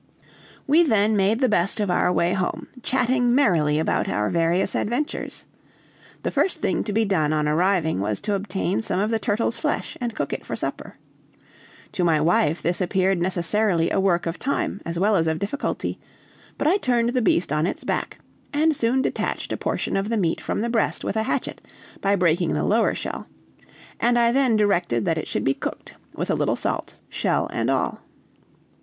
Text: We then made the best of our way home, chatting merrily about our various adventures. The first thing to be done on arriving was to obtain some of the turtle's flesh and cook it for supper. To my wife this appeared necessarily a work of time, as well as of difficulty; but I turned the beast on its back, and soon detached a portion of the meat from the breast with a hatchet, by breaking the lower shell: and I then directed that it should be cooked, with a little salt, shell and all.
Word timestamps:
We 0.65 0.81
then 0.81 1.15
made 1.15 1.41
the 1.41 1.47
best 1.47 1.79
of 1.79 1.91
our 1.91 2.11
way 2.11 2.33
home, 2.33 2.65
chatting 2.81 3.35
merrily 3.35 3.77
about 3.77 4.09
our 4.09 4.31
various 4.31 4.73
adventures. 4.73 5.45
The 6.23 6.31
first 6.31 6.59
thing 6.59 6.83
to 6.85 6.91
be 6.91 7.05
done 7.05 7.31
on 7.31 7.47
arriving 7.47 7.99
was 7.99 8.19
to 8.21 8.33
obtain 8.33 8.81
some 8.81 8.99
of 8.99 9.11
the 9.11 9.19
turtle's 9.19 9.59
flesh 9.59 9.95
and 10.01 10.15
cook 10.15 10.33
it 10.33 10.43
for 10.43 10.55
supper. 10.55 10.97
To 11.91 12.03
my 12.03 12.19
wife 12.19 12.63
this 12.63 12.81
appeared 12.81 13.19
necessarily 13.21 13.91
a 13.91 13.99
work 13.99 14.25
of 14.25 14.39
time, 14.39 14.81
as 14.87 14.97
well 14.97 15.15
as 15.15 15.27
of 15.27 15.37
difficulty; 15.37 15.99
but 16.57 16.65
I 16.67 16.77
turned 16.77 17.09
the 17.09 17.21
beast 17.21 17.53
on 17.53 17.67
its 17.67 17.83
back, 17.83 18.17
and 18.51 18.75
soon 18.75 19.03
detached 19.03 19.53
a 19.53 19.57
portion 19.57 19.95
of 19.95 20.09
the 20.09 20.17
meat 20.17 20.41
from 20.41 20.61
the 20.61 20.69
breast 20.71 21.03
with 21.03 21.15
a 21.15 21.21
hatchet, 21.29 21.61
by 22.01 22.15
breaking 22.15 22.53
the 22.53 22.63
lower 22.65 22.95
shell: 22.95 23.27
and 23.99 24.17
I 24.17 24.31
then 24.31 24.57
directed 24.57 25.05
that 25.05 25.19
it 25.19 25.27
should 25.27 25.43
be 25.43 25.53
cooked, 25.53 25.93
with 26.15 26.31
a 26.31 26.35
little 26.35 26.55
salt, 26.55 26.95
shell 27.07 27.47
and 27.53 27.69
all. 27.69 28.01